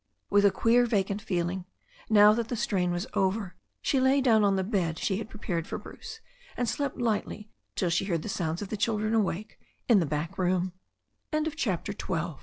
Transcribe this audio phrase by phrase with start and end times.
[0.31, 1.65] With a queer, vacant feeling,
[2.09, 3.53] now that the strain was over,
[3.83, 6.21] she lay down on the bed she had prepared for Bruce,
[6.57, 9.99] and slept lightly till she heard the sounds of the children awake^ in